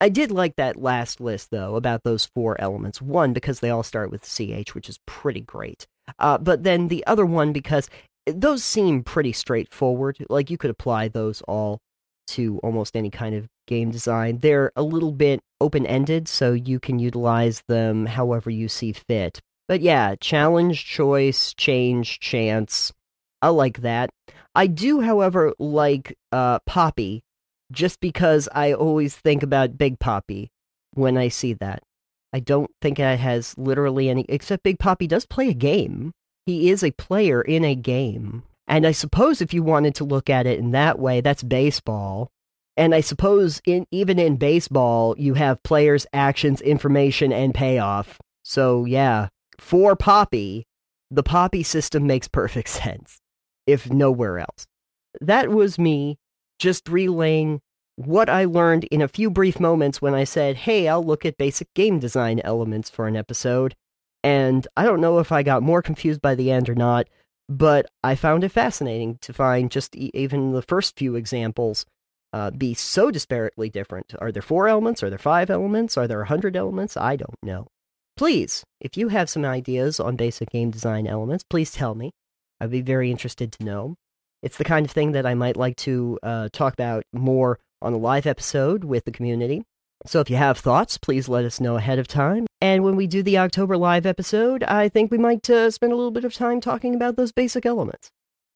I 0.00 0.08
did 0.08 0.30
like 0.30 0.54
that 0.56 0.80
last 0.80 1.20
list, 1.20 1.50
though, 1.50 1.74
about 1.74 2.04
those 2.04 2.24
four 2.24 2.58
elements. 2.60 3.02
One, 3.02 3.32
because 3.32 3.60
they 3.60 3.70
all 3.70 3.82
start 3.82 4.10
with 4.10 4.22
CH, 4.22 4.74
which 4.74 4.88
is 4.88 4.98
pretty 5.04 5.42
great. 5.42 5.86
Uh, 6.18 6.38
but 6.38 6.62
then 6.62 6.88
the 6.88 7.04
other 7.06 7.26
one, 7.26 7.52
because 7.52 7.90
those 8.26 8.62
seem 8.62 9.02
pretty 9.02 9.32
straightforward. 9.32 10.24
Like 10.30 10.48
you 10.48 10.56
could 10.56 10.70
apply 10.70 11.08
those 11.08 11.42
all 11.42 11.80
to 12.28 12.58
almost 12.62 12.96
any 12.96 13.10
kind 13.10 13.34
of 13.34 13.48
game 13.66 13.90
design. 13.90 14.38
They're 14.38 14.70
a 14.76 14.82
little 14.82 15.12
bit 15.12 15.40
open 15.60 15.84
ended, 15.86 16.28
so 16.28 16.52
you 16.52 16.78
can 16.78 16.98
utilize 16.98 17.62
them 17.68 18.06
however 18.06 18.48
you 18.48 18.68
see 18.68 18.92
fit. 18.92 19.40
But 19.70 19.82
yeah, 19.82 20.16
challenge, 20.16 20.84
choice, 20.84 21.54
change, 21.54 22.18
chance. 22.18 22.92
I 23.40 23.50
like 23.50 23.82
that. 23.82 24.10
I 24.52 24.66
do, 24.66 25.00
however, 25.00 25.52
like 25.60 26.18
uh, 26.32 26.58
PAPI 26.68 27.20
just 27.70 28.00
because 28.00 28.48
I 28.52 28.72
always 28.72 29.14
think 29.14 29.44
about 29.44 29.78
Big 29.78 30.00
Papi 30.00 30.48
when 30.94 31.16
I 31.16 31.28
see 31.28 31.52
that. 31.52 31.84
I 32.32 32.40
don't 32.40 32.68
think 32.82 32.98
it 32.98 33.20
has 33.20 33.56
literally 33.56 34.10
any, 34.10 34.26
except 34.28 34.64
Big 34.64 34.80
Papi 34.80 35.06
does 35.06 35.24
play 35.24 35.50
a 35.50 35.54
game. 35.54 36.10
He 36.46 36.68
is 36.70 36.82
a 36.82 36.90
player 36.90 37.40
in 37.40 37.64
a 37.64 37.76
game. 37.76 38.42
And 38.66 38.84
I 38.84 38.90
suppose 38.90 39.40
if 39.40 39.54
you 39.54 39.62
wanted 39.62 39.94
to 39.94 40.04
look 40.04 40.28
at 40.28 40.48
it 40.48 40.58
in 40.58 40.72
that 40.72 40.98
way, 40.98 41.20
that's 41.20 41.44
baseball. 41.44 42.28
And 42.76 42.92
I 42.92 43.02
suppose 43.02 43.62
in 43.64 43.86
even 43.92 44.18
in 44.18 44.36
baseball, 44.36 45.14
you 45.16 45.34
have 45.34 45.62
players, 45.62 46.08
actions, 46.12 46.60
information, 46.60 47.32
and 47.32 47.54
payoff. 47.54 48.18
So 48.42 48.84
yeah, 48.84 49.28
for 49.60 49.96
Papi, 49.96 50.64
the 51.10 51.22
PAPI 51.22 51.64
system 51.64 52.06
makes 52.06 52.28
perfect 52.28 52.68
sense, 52.82 53.20
if 53.66 53.90
nowhere 53.90 54.38
else. 54.38 54.66
That 55.20 55.50
was 55.50 55.78
me 55.78 56.18
just 56.58 56.88
relaying 56.88 57.60
what 57.96 58.28
I 58.28 58.44
learned 58.44 58.84
in 58.84 59.02
a 59.02 59.08
few 59.08 59.30
brief 59.30 59.60
moments 59.60 60.00
when 60.00 60.14
I 60.14 60.24
said, 60.24 60.56
hey, 60.56 60.88
I'll 60.88 61.04
look 61.04 61.26
at 61.26 61.36
basic 61.36 61.72
game 61.74 61.98
design 61.98 62.40
elements 62.44 62.88
for 62.88 63.06
an 63.06 63.16
episode. 63.16 63.74
And 64.22 64.66
I 64.76 64.84
don't 64.84 65.00
know 65.00 65.18
if 65.18 65.32
I 65.32 65.42
got 65.42 65.62
more 65.62 65.82
confused 65.82 66.22
by 66.22 66.34
the 66.34 66.50
end 66.50 66.68
or 66.68 66.74
not, 66.74 67.08
but 67.48 67.86
I 68.04 68.14
found 68.14 68.44
it 68.44 68.50
fascinating 68.50 69.18
to 69.22 69.32
find 69.32 69.70
just 69.70 69.96
e- 69.96 70.10
even 70.14 70.52
the 70.52 70.62
first 70.62 70.96
few 70.96 71.16
examples 71.16 71.84
uh, 72.32 72.50
be 72.50 72.74
so 72.74 73.10
disparately 73.10 73.70
different. 73.72 74.14
Are 74.18 74.30
there 74.30 74.42
four 74.42 74.68
elements? 74.68 75.02
Are 75.02 75.10
there 75.10 75.18
five 75.18 75.50
elements? 75.50 75.96
Are 75.96 76.06
there 76.06 76.22
a 76.22 76.26
hundred 76.26 76.56
elements? 76.56 76.96
I 76.96 77.16
don't 77.16 77.36
know. 77.42 77.66
Please, 78.20 78.64
if 78.82 78.98
you 78.98 79.08
have 79.08 79.30
some 79.30 79.46
ideas 79.46 79.98
on 79.98 80.14
basic 80.14 80.50
game 80.50 80.70
design 80.70 81.06
elements, 81.06 81.42
please 81.42 81.72
tell 81.72 81.94
me. 81.94 82.10
I'd 82.60 82.70
be 82.70 82.82
very 82.82 83.10
interested 83.10 83.50
to 83.52 83.64
know. 83.64 83.94
It's 84.42 84.58
the 84.58 84.64
kind 84.64 84.84
of 84.84 84.92
thing 84.92 85.12
that 85.12 85.24
I 85.24 85.32
might 85.32 85.56
like 85.56 85.74
to 85.76 86.18
uh, 86.22 86.50
talk 86.52 86.74
about 86.74 87.02
more 87.14 87.58
on 87.80 87.94
a 87.94 87.96
live 87.96 88.26
episode 88.26 88.84
with 88.84 89.06
the 89.06 89.10
community. 89.10 89.62
So 90.04 90.20
if 90.20 90.28
you 90.28 90.36
have 90.36 90.58
thoughts, 90.58 90.98
please 90.98 91.30
let 91.30 91.46
us 91.46 91.62
know 91.62 91.76
ahead 91.76 91.98
of 91.98 92.08
time. 92.08 92.44
And 92.60 92.84
when 92.84 92.94
we 92.94 93.06
do 93.06 93.22
the 93.22 93.38
October 93.38 93.78
live 93.78 94.04
episode, 94.04 94.64
I 94.64 94.90
think 94.90 95.10
we 95.10 95.16
might 95.16 95.48
uh, 95.48 95.70
spend 95.70 95.94
a 95.94 95.96
little 95.96 96.10
bit 96.10 96.26
of 96.26 96.34
time 96.34 96.60
talking 96.60 96.94
about 96.94 97.16
those 97.16 97.32
basic 97.32 97.64
elements. 97.64 98.10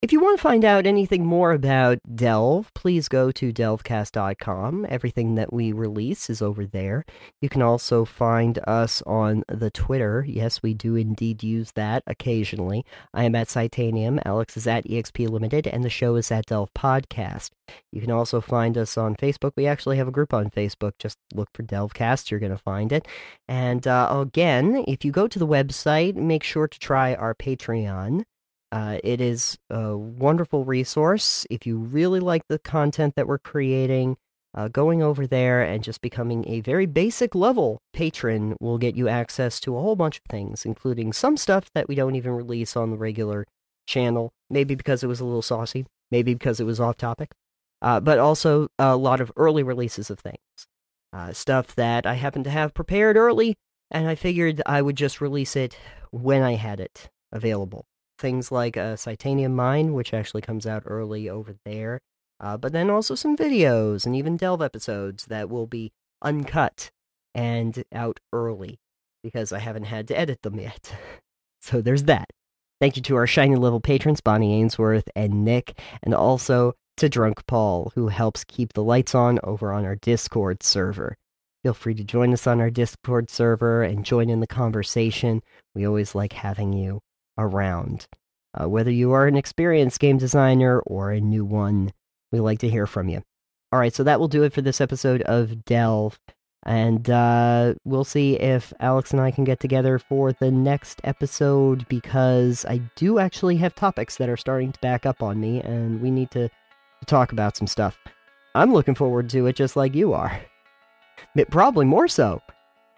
If 0.04 0.12
you 0.12 0.20
want 0.20 0.37
to 0.37 0.42
find 0.42 0.66
out 0.66 0.84
anything 0.84 1.25
more 1.25 1.52
about 1.52 1.99
Delve, 2.14 2.70
please 2.75 3.08
go 3.08 3.32
to 3.32 3.54
delvecast.com. 3.54 4.84
Everything 4.90 5.34
that 5.37 5.50
we 5.50 5.73
release 5.73 6.28
is 6.28 6.42
over 6.42 6.66
there. 6.66 7.06
You 7.40 7.49
can 7.49 7.62
also 7.62 8.04
find 8.04 8.58
us 8.66 9.00
on 9.06 9.44
the 9.49 9.70
Twitter. 9.70 10.23
Yes, 10.28 10.62
we 10.62 10.75
do 10.75 10.94
indeed 10.94 11.42
use 11.42 11.73
that 11.73 12.02
occasionally. 12.06 12.84
I 13.14 13.25
am 13.25 13.34
at 13.34 13.49
Citanium, 13.49 14.20
Alex 14.26 14.58
is 14.58 14.66
at 14.66 14.84
EXP 14.84 15.26
Limited, 15.30 15.66
and 15.66 15.82
the 15.82 15.88
show 15.88 16.16
is 16.16 16.30
at 16.30 16.44
Delve 16.44 16.75
Podcast. 16.75 17.49
You 17.90 18.02
can 18.02 18.11
also 18.11 18.42
find 18.42 18.76
us 18.76 18.99
on 18.99 19.16
Facebook. 19.16 19.52
We 19.56 19.66
actually 19.66 19.96
have 19.96 20.08
a 20.08 20.12
group 20.12 20.34
on 20.34 20.50
Facebook. 20.50 20.92
Just 20.99 21.16
look 21.32 21.49
for 21.54 21.62
Delvecast, 21.62 22.30
you're 22.30 22.40
going 22.40 22.52
to 22.52 22.58
find 22.58 22.92
it. 22.92 23.08
And 23.49 23.87
uh, 23.87 24.14
again, 24.20 24.84
if 24.87 25.02
you 25.02 25.12
go 25.12 25.28
to 25.28 25.38
the 25.38 25.46
website, 25.46 26.14
make 26.14 26.42
sure 26.42 26.68
to 26.68 26.78
try 26.78 27.14
our 27.14 27.34
Patreon. 27.34 28.25
Uh, 28.75 28.99
it 29.04 29.21
is 29.21 29.57
a 29.71 29.97
wonderful 29.97 30.64
resource. 30.64 31.47
If 31.49 31.64
you 31.64 31.78
really 31.78 32.19
like 32.19 32.43
the 32.49 32.59
content 32.59 33.14
that 33.14 33.28
we're 33.28 33.38
creating, 33.38 34.16
uh, 34.52 34.66
going 34.66 35.00
over 35.00 35.28
there 35.28 35.62
and 35.62 35.85
just 35.85 36.00
becoming 36.00 36.45
a 36.49 36.61
very 36.61 36.85
basic 36.85 37.37
level 37.37 37.78
patron 37.93 38.57
will 38.59 38.78
get 38.78 38.97
you 38.97 39.07
access 39.07 39.61
to 39.61 39.76
a 39.76 39.81
whole 39.81 39.95
bunch 39.95 40.19
of 40.19 40.25
things, 40.28 40.66
including 40.66 41.12
some 41.12 41.37
stuff 41.37 41.71
that 41.76 41.87
we 41.87 41.95
don't 41.95 42.16
even 42.16 42.33
release 42.33 42.76
on 42.76 42.90
the 42.90 42.97
regular 42.97 43.47
channel. 43.87 44.33
Maybe 44.50 44.75
because 44.75 45.04
it 45.04 45.09
was 45.09 45.21
a 45.21 45.25
little 45.25 45.40
saucy, 45.40 45.87
maybe 46.11 46.35
because 46.35 46.59
it 46.59 46.66
was 46.66 46.81
off 46.81 46.97
topic, 46.97 47.31
uh, 47.81 48.00
but 48.00 48.19
also 48.19 48.66
a 48.81 48.97
lot 48.97 49.21
of 49.21 49.31
early 49.37 49.62
releases 49.62 50.11
of 50.11 50.19
things. 50.19 50.66
Uh, 51.12 51.33
stuff 51.33 51.76
that 51.76 52.07
I 52.07 52.14
happen 52.14 52.43
to 52.43 52.50
have 52.50 52.75
prepared 52.75 53.16
early, 53.16 53.54
and 53.88 54.09
I 54.09 54.16
figured 54.16 54.62
I 54.66 54.83
would 54.83 54.97
just 54.97 55.21
release 55.21 55.54
it 55.54 55.78
when 56.11 56.43
I 56.43 56.54
had 56.54 56.81
it 56.81 57.09
available 57.31 57.87
things 58.18 58.52
like 58.52 58.76
a 58.76 58.97
Citanium 58.97 59.54
Mine, 59.54 59.92
which 59.94 60.14
actually 60.14 60.42
comes 60.42 60.66
out 60.66 60.83
early 60.87 61.28
over 61.28 61.54
there, 61.64 62.00
uh, 62.40 62.56
but 62.56 62.73
then 62.73 62.90
also 62.90 63.14
some 63.14 63.37
videos 63.37 64.06
and 64.06 64.14
even 64.14 64.37
Delve 64.37 64.62
episodes 64.62 65.26
that 65.26 65.49
will 65.49 65.66
be 65.66 65.92
uncut 66.23 66.90
and 67.35 67.85
out 67.92 68.21
early 68.33 68.78
because 69.23 69.52
I 69.52 69.59
haven't 69.59 69.85
had 69.85 70.09
to 70.09 70.18
edit 70.18 70.42
them 70.42 70.59
yet. 70.59 70.94
so 71.61 71.80
there's 71.80 72.04
that. 72.04 72.28
Thank 72.80 72.97
you 72.97 73.02
to 73.02 73.16
our 73.16 73.26
shiny 73.26 73.56
level 73.56 73.80
patrons, 73.80 74.21
Bonnie 74.21 74.61
Ainsworth 74.61 75.09
and 75.16 75.44
Nick, 75.44 75.78
and 76.02 76.14
also 76.14 76.75
to 76.97 77.09
Drunk 77.09 77.47
Paul, 77.47 77.92
who 77.94 78.09
helps 78.09 78.44
keep 78.44 78.73
the 78.73 78.83
lights 78.83 79.14
on 79.14 79.40
over 79.42 79.73
on 79.73 79.85
our 79.85 79.97
Discord 79.97 80.62
server. 80.62 81.16
Feel 81.62 81.75
free 81.75 81.94
to 81.94 82.04
join 82.04 82.33
us 82.33 82.47
on 82.47 82.61
our 82.61 82.71
Discord 82.71 83.30
server 83.30 83.83
and 83.83 84.04
join 84.04 84.28
in 84.28 84.40
the 84.40 84.47
conversation. 84.47 85.42
We 85.75 85.87
always 85.87 86.14
like 86.14 86.35
having 86.35 86.73
you 86.73 87.00
around. 87.38 88.07
Uh, 88.59 88.69
whether 88.69 88.91
you 88.91 89.12
are 89.12 89.26
an 89.26 89.37
experienced 89.37 90.00
game 90.00 90.19
designer 90.19 90.81
or 90.81 91.11
a 91.11 91.21
new 91.21 91.45
one, 91.45 91.93
we 92.31 92.41
like 92.41 92.61
to 92.61 92.69
hear 92.69 92.87
from 92.87 93.09
you. 93.09 93.23
All 93.73 93.79
right, 93.81 93.93
so 93.93 94.05
that 94.05 94.21
will 94.21 94.29
do 94.29 94.45
it 94.45 94.53
for 94.53 94.62
this 94.62 94.81
episode 94.81 95.23
of 95.23 95.64
Delve. 95.64 96.19
And 96.67 97.11
uh, 97.11 97.75
we'll 97.85 98.05
see 98.05 98.38
if 98.38 98.73
Alex 98.81 99.11
and 99.11 99.21
I 99.21 99.31
can 99.31 99.45
get 99.45 99.61
together 99.61 99.99
for 99.99 100.33
the 100.33 100.50
next 100.50 101.00
episode 101.05 101.87
because 101.88 102.64
I 102.64 102.79
do 102.97 103.19
actually 103.19 103.57
have 103.57 103.75
topics 103.75 104.17
that 104.17 104.31
are 104.31 104.37
starting 104.37 104.73
to 104.73 104.81
back 104.81 105.05
up 105.05 105.23
on 105.23 105.41
me, 105.41 105.61
and 105.61 106.00
we 106.00 106.11
need 106.11 106.31
to, 106.33 106.49
talk 107.07 107.33
about 107.33 107.55
some 107.55 107.67
stuff. 107.67 107.99
I'm 108.55 108.73
looking 108.73 108.95
forward 108.95 109.29
to 109.29 109.47
it 109.47 109.57
just 109.57 109.76
like 109.76 109.95
you 109.95 110.14
are. 110.14 110.41
Probably 111.50 111.85
more 111.85 112.09
so. 112.09 112.41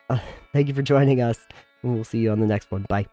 Uh, 0.08 0.20
thank 0.52 0.68
you 0.68 0.74
for 0.74 0.82
joining 0.82 1.20
us, 1.20 1.38
and 1.82 1.92
we'll 1.92 2.04
see 2.04 2.18
you 2.18 2.30
on 2.30 2.38
the 2.38 2.46
next 2.46 2.70
one. 2.70 2.86
Bye. 2.88 3.06